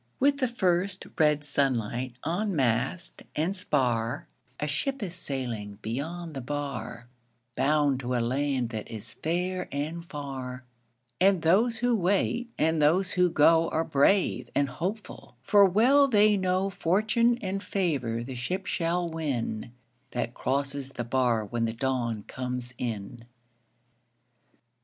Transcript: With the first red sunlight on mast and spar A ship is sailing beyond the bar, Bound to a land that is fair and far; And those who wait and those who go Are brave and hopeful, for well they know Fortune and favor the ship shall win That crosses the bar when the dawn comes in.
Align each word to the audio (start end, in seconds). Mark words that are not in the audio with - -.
With 0.19 0.37
the 0.39 0.47
first 0.47 1.05
red 1.19 1.43
sunlight 1.43 2.13
on 2.23 2.55
mast 2.55 3.21
and 3.35 3.55
spar 3.55 4.25
A 4.59 4.65
ship 4.65 5.03
is 5.03 5.13
sailing 5.13 5.77
beyond 5.83 6.33
the 6.33 6.41
bar, 6.41 7.05
Bound 7.55 7.99
to 7.99 8.15
a 8.15 8.19
land 8.19 8.69
that 8.69 8.89
is 8.89 9.13
fair 9.13 9.69
and 9.71 10.03
far; 10.03 10.63
And 11.19 11.43
those 11.43 11.77
who 11.77 11.95
wait 11.95 12.49
and 12.57 12.81
those 12.81 13.11
who 13.11 13.29
go 13.29 13.69
Are 13.69 13.83
brave 13.83 14.49
and 14.55 14.69
hopeful, 14.69 15.35
for 15.43 15.65
well 15.65 16.07
they 16.07 16.35
know 16.35 16.71
Fortune 16.71 17.37
and 17.39 17.61
favor 17.61 18.23
the 18.23 18.33
ship 18.33 18.65
shall 18.65 19.07
win 19.07 19.71
That 20.13 20.33
crosses 20.33 20.93
the 20.93 21.03
bar 21.03 21.45
when 21.45 21.65
the 21.65 21.73
dawn 21.73 22.23
comes 22.23 22.73
in. 22.79 23.25